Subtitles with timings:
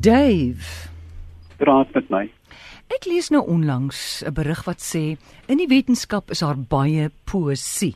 [0.00, 0.88] Dave,
[1.58, 2.22] Praat met my.
[2.90, 5.16] ek lees nou onlangs 'n berig wat sê
[5.46, 7.94] in die wetenskap is daar baie poesie.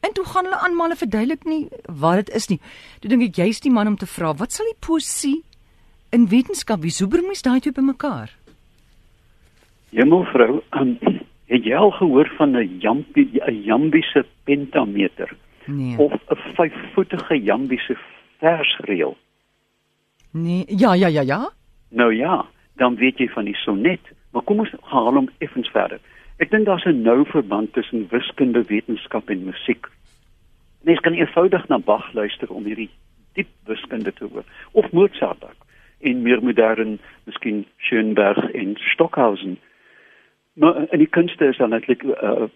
[0.00, 2.60] En toe gaan hulle aan maar hulle verduidelik nie wat dit is nie.
[3.00, 5.42] Toe dink ek jy's die man om te vra, wat sal die poesie
[6.12, 8.30] in wetenskap wie sou bring mens daai twee bymekaar?
[9.92, 10.98] Hemelvrou, um,
[11.46, 15.96] het jy al gehoor van 'n jampie 'n jambiese pentameter Nee.
[15.98, 17.96] of 'n vyfvoetige jambiese
[18.40, 19.16] versreël?
[20.34, 21.50] Nee, ja ja ja ja.
[21.88, 26.00] Nou ja, dan weet jy van die sonnet, maar kom ons haal hom effens verder.
[26.42, 29.86] Ek dink daar's 'n nou verband tussen wiskunde, wetenskap en musiek.
[30.82, 32.90] Mens kan eenvoudig na Bach luister om hierdie
[33.32, 35.60] diep wiskunde te hoor of Mozart ook
[36.00, 39.58] en meer modern miskien Schönberg en Stockhausen.
[40.52, 42.46] Maar in die kunste is dan netlik uh,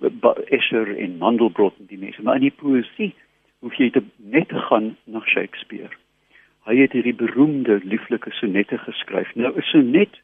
[0.45, 3.15] Escher en Mandelbrot en die mense, maar in die poësie
[3.59, 5.91] hoef jy te net te gaan na Shakespeare.
[6.69, 9.31] Hy het hierdie beroemde lieflike sonnette geskryf.
[9.35, 10.21] Nou 'n sonnet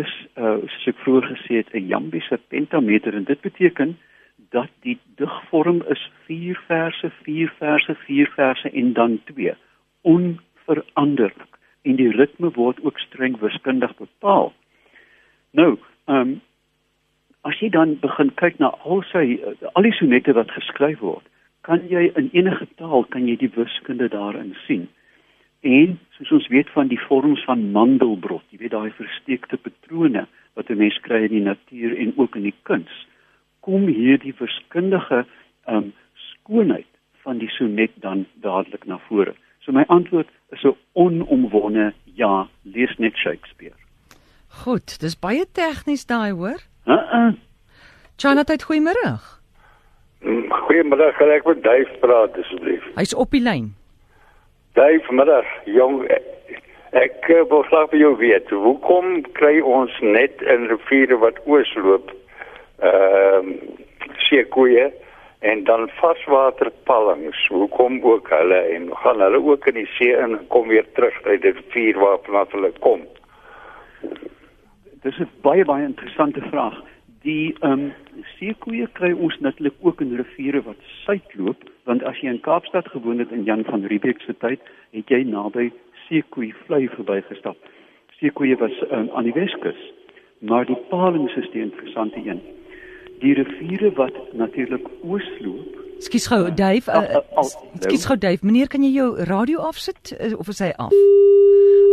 [0.00, 3.96] is uh soos ek vroeër gesê het 'n jambiese pentameter en dit beteken
[4.50, 9.54] dat die digvorm is 4 verse, 4 verse, 4 verse en dan 2
[10.02, 14.52] onveranderlik en die ritme word ook streng wiskundig bepaal.
[15.50, 16.40] Nou, ehm um,
[17.44, 19.38] as jy dan begin kyk na al sy
[19.74, 21.26] al die sonnette wat geskryf word,
[21.60, 24.88] kan jy in enige taal kan jy die wiskunde daarin sien.
[25.64, 30.70] En soos ons weet van die vorms van Mandelbrot, jy weet daai versteekte patrone wat
[30.70, 33.06] 'n mens kry in die natuur en ook in die kuns,
[33.60, 35.24] kom hierdie wiskundige
[35.66, 36.90] um skoonheid
[37.24, 39.34] van die sonnet dan dadelik na vore.
[39.60, 43.76] So my antwoord is 'n onomwonde ja, lees net Shakespeare.
[44.48, 46.60] Goed, dis baie tegnies daai hoor.
[46.86, 47.32] Uh-uh.
[48.16, 49.18] Chanat, goeiemôre.
[50.20, 52.84] Mm, Goeiemiddag, kan ek met Duif praat asseblief?
[52.94, 53.74] Hy's op die lyn.
[54.74, 56.00] Duif, middag, jong.
[56.90, 62.10] Ek, eh, wil graag by jou weet, hoekom kry ons net in riviere wat oosloop
[62.82, 63.68] ehm uh,
[64.26, 64.88] seekoeie
[65.46, 67.44] en dan varswaterpalings?
[67.54, 71.22] Hoekom ook hulle en gaan hulle ook in die see in en kom weer terug
[71.22, 73.06] uit die rivier waarvan hulle kom?
[75.06, 76.82] Dis 'n baie baie interessante vraag.
[77.22, 77.92] Die ehm um,
[78.38, 83.18] seekoeie kry ons natuurlik ook in riviere wat suidloop, want as jy in Kaapstad gewoon
[83.18, 84.60] het in Jan van Riebeeck se tyd,
[84.92, 85.70] het jy naby
[86.08, 87.56] seekoei vlei verbygestap.
[88.20, 89.80] Seekoeie was um, aan die Weskus,
[90.40, 92.40] maar die palings is die interessante een.
[93.20, 96.90] Die riviere wat natuurlik oosloop, Skus gou, Dave.
[96.92, 97.42] Al- Uh,
[97.80, 98.42] Skus gou, Dave.
[98.44, 100.92] Meneer, kan jy jou radio afsit uh, of is hy af?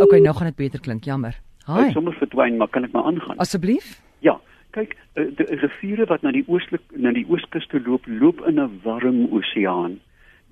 [0.01, 1.03] OK, nou gaan dit beter klink.
[1.05, 1.37] Jammer.
[1.67, 1.91] hy Haai.
[1.93, 3.37] sommer verdwyn, maar kan ek maar aangaan?
[3.37, 4.01] Asseblief.
[4.25, 4.39] Ja,
[4.75, 8.59] kyk, eh, die riviere wat na die oostelike na die ooskus toe loop, loop in
[8.59, 9.99] 'n warm oseaan.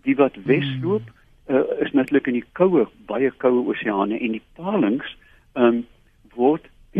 [0.04, 1.10] Die wat wesloop
[1.50, 5.16] uh, is natuurlik in die koue, baie koue oseane en die palings
[5.56, 5.86] ehm um,
[6.36, 6.70] word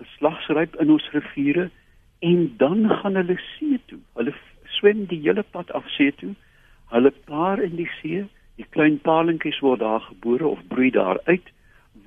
[0.00, 1.70] geslagsryp in ons riviere
[2.18, 3.98] en dan gaan hulle see toe.
[4.18, 4.34] Hulle
[4.64, 6.34] swem die hele pad af see toe.
[6.90, 8.26] Hulle paar in die see.
[8.56, 11.48] Die klein palingkies word daar gebore of broei daar uit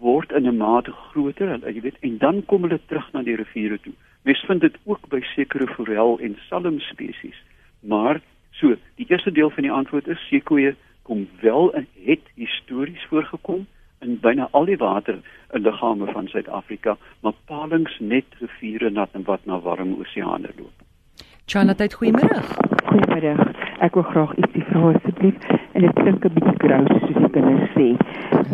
[0.03, 3.35] word in 'n mate groter, hulle- jy weet, en dan kom hulle terug na die
[3.35, 3.93] riviere toe.
[4.23, 7.39] Mens vind dit ook by sekere forel en salm spesies.
[7.79, 13.05] Maar so, die eerste deel van die antwoord is seekoeie kom wel en het histories
[13.09, 13.65] voorgekom
[13.99, 15.19] in byna al die water
[15.51, 20.83] in liggame van Suid-Afrika, maar palings net riviere nat en wat na warm oseane loop.
[21.45, 22.39] Chanat, goeiemôre.
[22.87, 23.51] Goeiemiddag.
[23.83, 27.71] Ek wil graag ietsie vra asseblief en dit klink 'n bietjie grous soos die kinders
[27.75, 27.87] sê.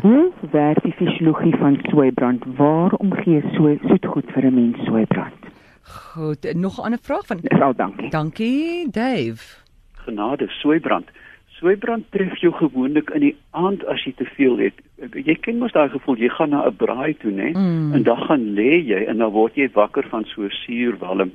[0.02, 2.46] Hoe werk die fisiologie van soeibrand?
[2.58, 5.39] Waarom gee so soetgoed vir 'n mens soeibrand?
[5.90, 8.10] Goed, nog 'n ander vraag van Dis al dankie.
[8.10, 9.60] Dankie, Dave.
[10.10, 11.10] genade soeibrand.
[11.60, 14.80] Soeibrand tref jou gewoonlik in die aand as jy te veel het.
[15.14, 17.52] Jy ken mos daai gevoel, jy gaan na 'n braai toe, né?
[17.52, 17.94] Mm.
[17.94, 21.32] En dan gaan lê jy en dan word jy wakker van so 'n suurwalm.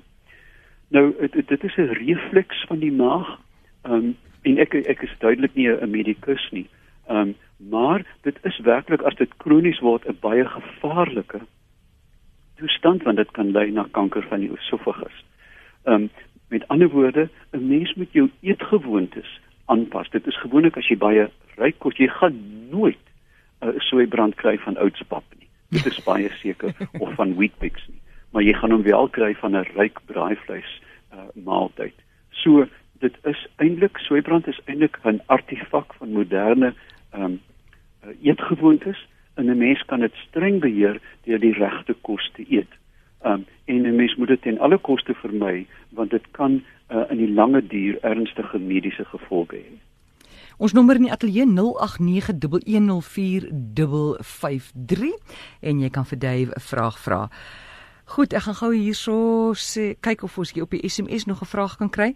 [0.88, 3.38] Nou dit, dit is 'n refleks van die maag.
[3.84, 6.66] Ehm um, en ek ek is duidelik nie 'n medikus nie.
[7.08, 7.34] Ehm um,
[7.70, 11.40] maar dit is werklik as dit kronies word 'n baie gevaarlike
[12.56, 15.24] toestand want dit kan lei na kanker van die esophagus.
[15.84, 16.10] Ehm um,
[16.48, 20.10] met ander woorde, 'n mens moet jou eetgewoontes aanpas.
[20.10, 22.36] Dit is gewoonlik as jy baie ryk kos, jy gaan
[22.70, 23.04] nooit
[23.60, 25.48] 'n uh, soeibrand kry van oudspap nie.
[25.68, 29.56] Dit is baie seker of van Weet-Bix nie, maar jy gaan hom wel kry van
[29.56, 30.80] 'n ryk braaivleis
[31.12, 31.94] uh, maaltyd.
[32.30, 32.66] So
[33.00, 36.74] dit is eintlik soeibrand is eintlik 'n artefak van moderne
[37.10, 37.40] ehm um,
[38.04, 42.68] uh, eetgewoontes en 'n mens kan dit streng beheer deur die regte kos te eet.
[43.24, 47.16] Um, en 'n mens moet dit ten alle koste vermy want dit kan uh, in
[47.16, 49.78] die lange duur ernstige mediese gevolge hê.
[50.56, 51.56] Ons nommer in die ateljee 0891104553
[55.60, 57.28] en jy kan vir Dave 'n vraag vra.
[58.04, 61.46] Goed, ek gaan gou hierso sê kyk of ons hier op die SMS nog 'n
[61.46, 62.14] vraag kan kry.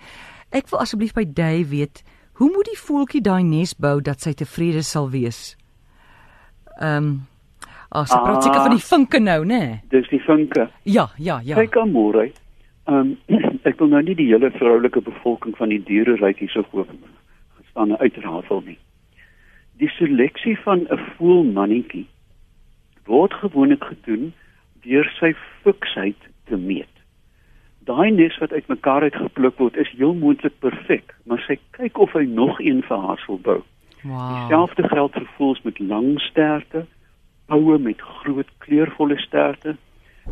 [0.50, 4.32] Ek wil asseblief by Dave weet, hoe moet die voeltjie daai nes bou dat sy
[4.32, 5.56] tevrede sal wees?
[6.78, 7.26] Ehm um,
[7.88, 9.58] Ag, sy praat seker van die vinke nou, né?
[9.58, 9.76] Nee?
[9.88, 10.66] Dis die vinke.
[10.84, 11.56] Ja, ja, ja.
[11.56, 12.26] Kyk aan môre.
[12.88, 13.38] Ehm um,
[13.68, 16.90] ek wil nou nie die hele vroulike bevolking van die diereryk hierso hoog
[17.56, 18.76] gestaan uitrafel nie.
[19.80, 22.06] Die seleksie van 'n voelmannetjie
[23.08, 24.32] word gewoonlik gedoen
[24.84, 25.32] deur sy
[25.64, 26.92] fiksheid te meet.
[27.88, 32.26] Daai nes wat uitmekaar uitgepluk word is heel moontlik perfek, maar sy kyk of hy
[32.28, 33.62] nog een vir haar sal bou.
[34.02, 34.34] Wow.
[34.38, 36.86] Dieselfde geld vir voels met lang sterte,
[37.46, 39.76] poue met groot kleurvolle sterte.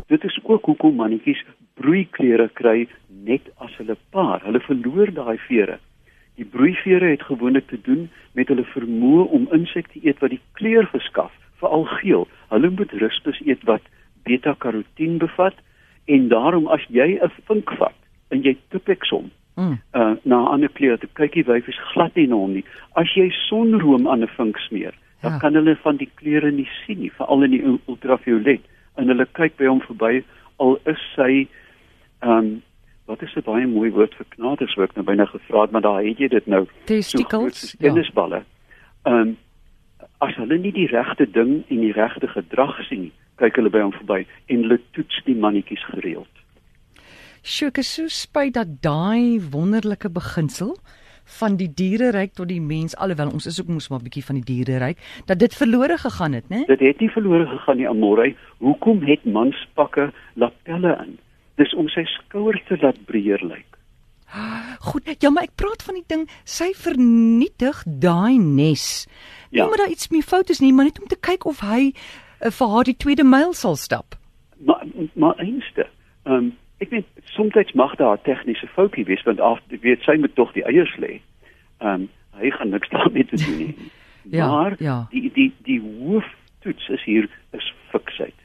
[0.07, 1.43] Dit is ook hoekom mannetjies
[1.73, 4.43] broeiklere kry net as hulle paar.
[4.45, 5.79] Hulle verloor daai vere.
[6.37, 10.85] Die broeivere het gewoonlik te doen met hulle vermoë om insekte eet wat die kleur
[10.91, 12.27] verskaf, veral geel.
[12.53, 13.85] Hulle moet rustus eet wat
[14.27, 15.57] beta-karotien bevat
[16.05, 17.97] en daarom as jy 'n vink vat
[18.29, 19.31] en jy tipex hom.
[19.97, 22.65] Uh, na 'n ander kleur, te kyk die wyf is glad nie na hom nie.
[22.95, 25.39] As jy sonroom aan 'n vink smeer, dan ja.
[25.39, 28.61] kan hulle van die kleure nie sien nie, veral in die ultraviolet.
[28.95, 30.23] En hulle kyk by hom verby
[30.57, 31.47] al is sy
[32.21, 32.61] ehm um,
[33.07, 35.81] wat is 'n baie mooi woord vir knaters wat ek nou byna gevra het, maar
[35.81, 36.67] daar het jy dit nou.
[36.85, 37.69] Testicles.
[37.69, 38.43] So tennisballe.
[39.05, 39.21] Ehm ja.
[39.21, 39.37] um,
[40.17, 43.83] as hulle nie die regte ding en die regte gedrag sien nie, kyk hulle by
[43.85, 46.43] hom verby en hulle toets die mannetjies gereeld.
[47.43, 50.77] Sjoe, ek is so spyt dat daai wonderlike beginsel
[51.39, 54.39] van die diereryk tot die mens alhoewel ons is ook mos maar 'n bietjie van
[54.39, 56.65] die diereryk dat dit verlore gegaan het, né?
[56.67, 58.35] Dit het nie verlore gegaan nie, Amorey.
[58.59, 61.17] Hoekom het manspakke lapelle in?
[61.57, 63.65] dis om sy skouers te laat breër lyk.
[64.83, 69.07] Goed, ja, maar ek praat van die ding, sy vernietig daai nes.
[69.49, 69.63] Ja.
[69.63, 71.91] Nie maar daar iets mee fout is nie, maar net om te kyk of hy
[71.93, 74.17] uh, vir haar die tweede myl sal stap.
[74.67, 74.85] Maar
[75.15, 75.87] maar eenste.
[76.27, 80.17] Ehm um, ek weet soms mag daar 'n tegniese foutjie wees want af weet sy
[80.17, 81.21] moet tog die eiers lê.
[81.79, 83.75] Ehm um, hy gaan niks daarmee te doen nie.
[84.39, 85.07] ja, maar ja.
[85.09, 88.35] die die die hooftoets is hier is fiksheid.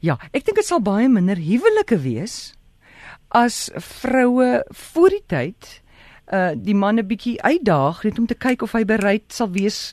[0.00, 2.54] Ja, ek dink dit sal baie minder huwelike wees
[3.28, 5.78] as vroue voor die tyd
[6.32, 9.92] uh die manne bietjie uitdaag net om te kyk of hy bereid sal wees.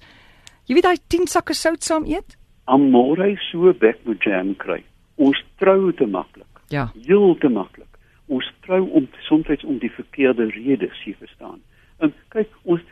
[0.68, 2.38] Jy weet daai 10 sakke sout saam eet?
[2.70, 4.84] Amore so bek met jam kry.
[5.18, 6.49] Ons trou te maklik.
[6.70, 6.92] Ja.
[7.06, 7.98] Heel te maklik.
[8.26, 11.62] Ons trou om soms om die verkeerde redes, jy verstaan.
[12.00, 12.84] En kyk, ons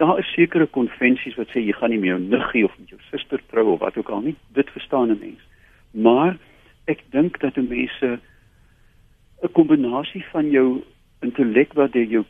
[0.00, 3.00] daar is sekere konvensies wat sê jy gaan nie met jou niggie of met jou
[3.10, 4.36] suster trou of wat ook al nie.
[4.58, 5.42] Dit verstaan 'n mens.
[5.90, 6.38] Maar
[6.86, 8.18] ek dink dat mense
[9.42, 10.82] 'n kombinasie van jou
[11.20, 12.24] intellek wat deur jou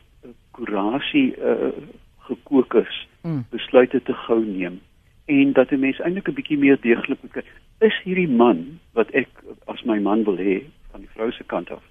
[0.51, 1.71] kurasie uh,
[2.19, 3.45] gekook is, mm.
[3.49, 4.81] besluite te gou neem
[5.27, 7.45] en dat 'n mens eintlik 'n bietjie meer deeglik moet kyk.
[7.79, 9.27] Is hierdie man wat ek
[9.65, 11.83] as my man wil hê van die vrou se kant af,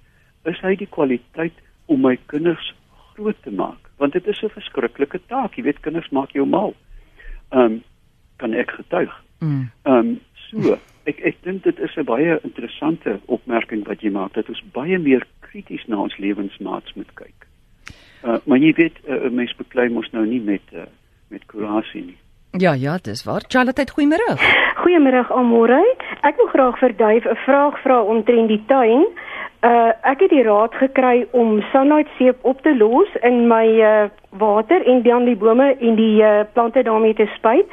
[0.43, 1.53] is hy die kwaliteit
[1.85, 2.73] om my kinders
[3.13, 3.89] groot te maak?
[3.97, 6.75] Want dit is 'n verskriklike taak, jy weet kinders maak jou mal.
[7.49, 7.83] Ehm um,
[8.37, 9.23] kan ek getuig.
[9.39, 9.69] Mm.
[9.83, 10.09] Ehm mm.
[10.09, 14.49] um, so ek ek dink dit is 'n baie interessante opmerking wat jy maak dat
[14.49, 17.47] ons baie meer krities na ons lewensmaats moet kyk.
[18.23, 20.87] Uh, maar jy weet uh, mens beklei mos nou nie met uh,
[21.27, 22.17] met kurasie nie.
[22.59, 23.43] Ja ja, dis waar.
[23.47, 24.33] Charlotte, goeiemôre.
[24.81, 25.77] Goeiemôre almore.
[26.25, 29.05] Ek wil graag vir Dave 'n vraag vra omtrent die tuin.
[29.61, 34.09] Uh ek het die raad gekry om sunlight seep op te los in my uh
[34.29, 37.65] water en dan die bome en die uh plante daarmee te spuit.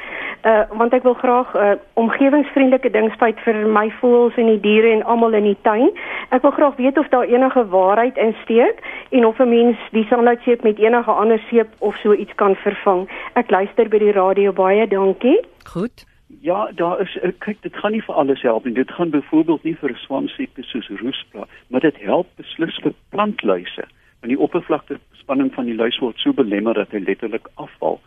[0.45, 4.91] Uh want ek wil graag uh omgewingsvriendelike ding spuit vir my voëls en die diere
[4.93, 5.89] en almal in die tuin.
[6.29, 10.05] Ek wil graag weet of daar enige waarheid in steek en of 'n mens die
[10.05, 13.09] sunlight seep met enige ander seep of so iets kan vervang.
[13.33, 15.39] Ek luister by die radio baie, dankie.
[15.63, 16.05] Goed.
[16.41, 18.73] Ja, daar is eh, kyk, dit gaan nie vir alles help nie.
[18.73, 23.85] Dit gaan byvoorbeeld nie vir 'n swamsiekte soos roesplaag, maar dit help beslis vir plantluise.
[24.19, 27.99] Want die oppervlakte spanning van die luis word so belemmer dat hy letterlik afval.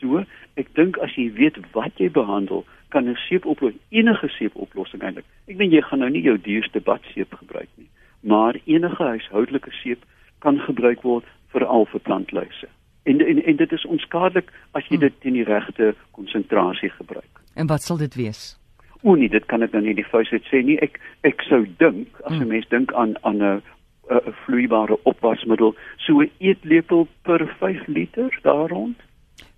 [0.00, 0.24] So,
[0.56, 5.24] ek dink as jy weet wat jy behandel, kan 'n seepoplossing enige seepoplossing eintlik.
[5.48, 7.88] Ek weet jy gaan nou nie jou duurste badseep gebruik nie,
[8.20, 10.04] maar enige huishoudelike seep
[10.38, 12.68] kan gebruik word veral vir plantluise.
[13.02, 15.00] En, en en dit is onskadelik as jy hm.
[15.00, 17.42] dit teen die regte konsentrasie gebruik.
[17.54, 18.58] En wat sal dit wees?
[19.02, 20.78] O nee, dit kan ek nou nie die fous uit sê nie.
[20.82, 22.48] Ek ek sou dink as 'n hmm.
[22.48, 23.62] mens dink aan aan 'n
[24.10, 28.98] 'n vloeibare opwasmiddel, so 'n eetlepel per 5 liter daar rond.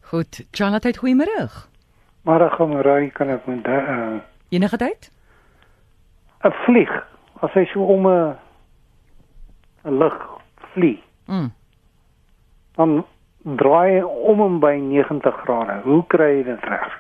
[0.09, 1.49] Goed, Charlotte, goeiemôre.
[2.23, 5.11] Maar gaan ry kan ek met uh enige tyd?
[6.45, 6.93] 'n vlieg.
[7.41, 8.37] As hy so om 'n
[9.85, 10.17] 'n lug
[10.73, 11.01] vlieg.
[11.27, 11.53] Mm.
[12.77, 13.05] Dan
[13.43, 15.81] draai om en by 90 grade.
[15.83, 16.99] Hoe kry jy dit reg?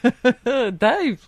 [0.84, 1.18] Dave,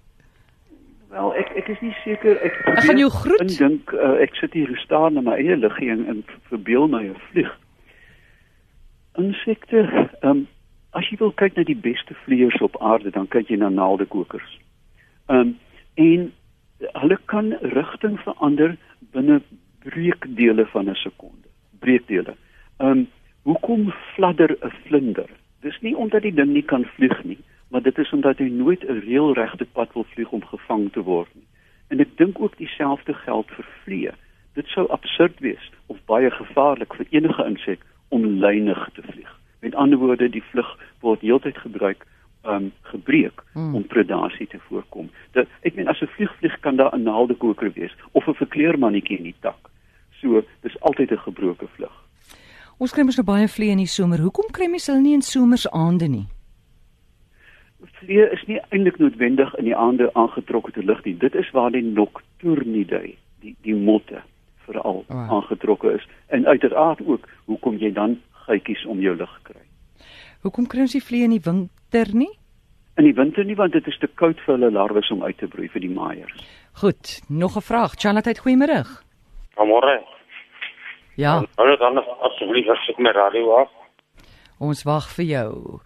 [1.15, 3.45] Wel, ek ek is nie seker ek Ek gaan jou groet.
[3.45, 7.05] Ek dink uh, ek sit hier staan in my eie liggie en, en verbeel my
[7.07, 7.53] 'n vlieg.
[9.23, 9.85] Insekte,
[10.21, 10.47] ehm um,
[10.95, 14.59] as jy wil kyk na die beste vleiers op aarde, dan kyk jy na naaldekokers.
[15.29, 15.59] Ehm um,
[15.95, 16.33] en
[16.99, 18.73] hulle kan rigting verander
[19.15, 19.41] binne
[19.85, 21.49] breekdele van 'n sekonde.
[21.79, 22.35] Breekdele.
[22.79, 23.07] Ehm um,
[23.43, 25.31] hoekom fladder 'n vlinder?
[25.61, 27.39] Dis nie omdat die ding nie kan vlieg nie,
[27.71, 31.35] maar dit is omdat hy nooit 'n reëlregte pad wil vlieg om gevang te word
[31.35, 31.47] nie.
[31.89, 34.13] En ek dink ook dieselfde geld vir vliee.
[34.55, 39.41] Dit sou absurd wees of baie gevaarlik vir enige insek om lynig te vlieg.
[39.65, 40.69] Met ander woorde, die vlug
[41.01, 42.05] word heeltyd gebruik
[42.45, 43.75] um gebreek Hmm.
[43.75, 45.09] om predasie te voorkom.
[45.33, 49.17] Dit ek meen as 'n vlieg vlieg kan daar 'n naaldekoker wees of 'n verkleermannetjie
[49.17, 49.71] in die tak.
[50.21, 51.93] So, dis altyd 'n gebroke vlug.
[52.79, 54.19] ons kry mos nou baie vliee in die somer.
[54.19, 56.27] Hoekom kry mense hulle nie in somersaande nie?
[58.01, 61.17] Vliee is nie eintlik noodwendig in die aande aangetrokke te lig nie.
[61.21, 64.23] Dit is waar die nocturnidae, die die motte
[64.67, 65.29] veral Ah.
[65.31, 69.61] aangetrokke is en uiteraard ook hoekom jy dan gytjies om jou lig kry.
[70.43, 72.31] Hoekom kry ons nie vliee in die winter nie?
[72.97, 75.47] In die winter nie want dit is te koud vir hulle larwes om uit te
[75.47, 76.45] broei vir die maaiers.
[76.75, 77.95] Goed, nog 'n vraag.
[77.99, 78.85] Charlotte, goeiemôre.
[79.57, 80.03] Môre.
[81.17, 83.69] Ja, Hallo dan asseblief as ek my radio af.
[84.59, 85.81] ons wag vir jou.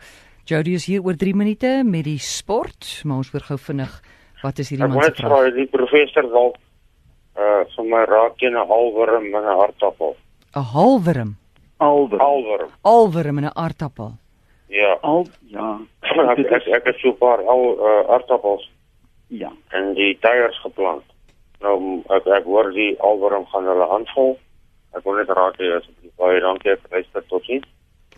[0.46, 4.02] Jody is hier oor 3 minute met die sport, maar ons hoor gou vinnig
[4.42, 5.30] wat is hierdie man se vraag?
[5.30, 6.56] vra die professor dalk
[7.36, 10.16] uh my raak teen 'n halwurm en 'n hartappel.
[10.56, 11.36] 'n Halwurm,
[11.78, 12.18] Alwer.
[12.18, 12.68] Halwurm.
[12.82, 14.12] alwurm en 'n aardappel.
[14.68, 14.98] Ja.
[15.00, 15.78] Al ja.
[16.02, 18.70] ek ek, ek het so 'n paar al uh, hartappels
[19.28, 19.52] Ja.
[19.70, 21.04] en die tyres geplant.
[21.60, 24.36] Nou ek ek hoor die halwurm gaan hulle aanval.
[24.96, 27.64] Ek wil net raak hê asseblief baie dankie ek luister tot sien.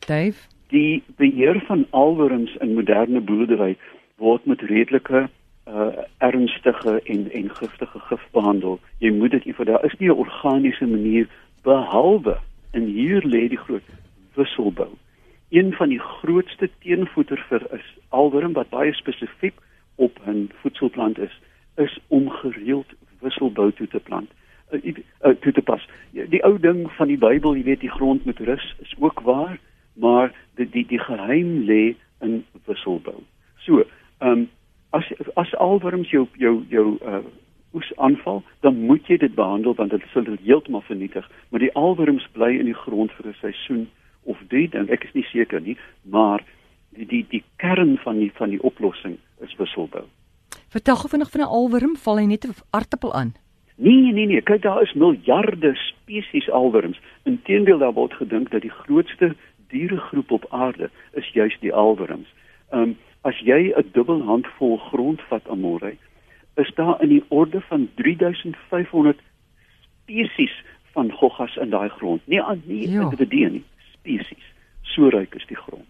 [0.07, 0.38] Dave,
[0.71, 3.76] Die beheer van alwurms in moderne boerdery
[4.19, 5.29] word met redelike
[5.67, 8.79] uh ernstige en en giftige gif behandel.
[8.99, 11.26] Jy moet dit vir daar is nie 'n organiese manier
[11.62, 12.38] behalwe
[12.70, 13.86] en hier lê die groot
[14.34, 14.90] wisselbou.
[15.50, 19.54] Een van die grootste teenvoeter vir 'n alwurm wat baie spesifiek
[19.94, 21.40] op 'n voedselplant is,
[21.76, 22.86] is om gereeld
[23.20, 24.30] wisselbou toe te plant.
[24.70, 25.88] Uh, toe te pas.
[26.10, 29.20] Ja, Die ou ding van die Bybel, jy weet die grond moet rus, is ook
[29.20, 29.58] waar,
[29.92, 33.22] maar die die, die geheim lê in wisselbou.
[33.56, 33.84] So,
[34.18, 34.48] ehm um,
[34.90, 37.22] as as alwurms jou jou jou uh
[38.00, 42.26] aanval, dan moet jy dit behandel want dit sal dit heeltemal vernietig, maar die alwurms
[42.33, 43.88] bly in die grond vir 'n seisoen
[44.25, 46.45] of drie dan ek is nie seker nie, maar
[46.97, 50.04] die die die kern van die van die oplossing is wisselbou.
[50.69, 53.35] vertel gou vinnig van 'n alwurm, val hy net 'n aardappel aan?
[53.76, 57.00] Nee, nee, nee, kyk daar is miljarde spesies alwurms.
[57.23, 59.35] Inteendeel daar word gedink dat die grootste
[59.69, 62.28] dieregroep op aarde is juis die alwurms.
[62.71, 65.97] Ehm um, as jy 'n dubbel handvol grond vat amore,
[66.57, 69.19] is daar in die orde van 3500
[70.02, 70.64] spesies
[70.95, 72.21] van goggas in daai grond.
[72.26, 73.00] Nie aan nie Ja.
[73.02, 74.45] individue nie, spesies.
[74.83, 75.87] So ryk is die grond.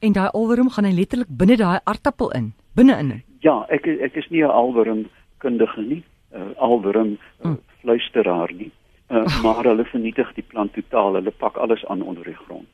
[0.00, 3.22] En daai alwurm gaan hy letterlik binne daai aardappel in, binne-in.
[3.40, 5.06] Ja, ek ek is nie 'n alwurm
[5.38, 6.02] kundige nie,
[6.34, 7.58] uh, alwurm uh, Mm.
[7.80, 8.70] fluisteraar nie.
[9.10, 11.14] Uh, maar hulle vernietig die plant totaal.
[11.14, 12.68] Hulle pak alles aan onder die grond.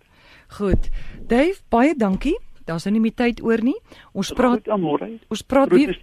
[0.48, 0.90] Goed.
[1.26, 2.38] Dave, baie dankie.
[2.66, 3.80] Daar's nou nie meer tyd oor nie.
[4.12, 5.98] Ons praat Goed, ons praat weer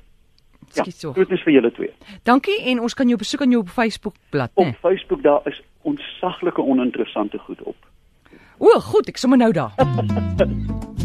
[0.76, 1.14] Groetnis, ja, Skiet so.
[1.14, 1.92] groetnis vir julle twee.
[2.24, 4.76] Dankie en ons kan jou besoek aan jou Facebook bladsy, Op?
[4.82, 7.76] Facebook daar is ontsaglike oninteressante goed op.
[8.58, 9.74] O, goed, ek sommer nou daar.